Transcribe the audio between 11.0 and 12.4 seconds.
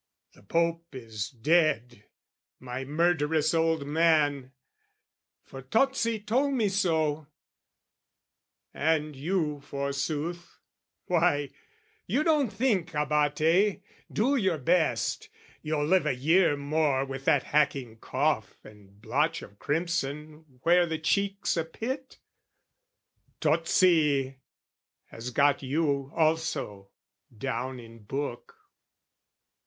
Why, you